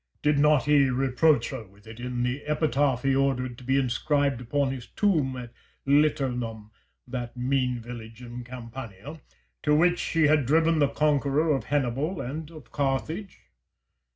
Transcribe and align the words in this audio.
Did 0.23 0.39
not 0.39 0.63
he 0.63 0.89
reproach 0.89 1.51
her 1.51 1.63
with 1.63 1.85
it 1.85 1.99
in 1.99 2.23
the 2.23 2.41
epitaph 2.47 3.03
he 3.03 3.15
ordered 3.15 3.55
to 3.59 3.63
be 3.63 3.77
inscribed 3.77 4.41
upon 4.41 4.71
his 4.71 4.87
tomb 4.87 5.37
at 5.37 5.51
Liternum, 5.85 6.71
that 7.07 7.37
mean 7.37 7.79
village 7.79 8.19
in 8.19 8.43
Campania, 8.43 9.21
to 9.61 9.75
which 9.75 9.99
she 9.99 10.25
had 10.25 10.47
driven 10.47 10.79
the 10.79 10.87
conqueror 10.89 11.53
of 11.55 11.65
Hannibal 11.65 12.19
and 12.19 12.49
of 12.49 12.71
Carthage? 12.71 13.41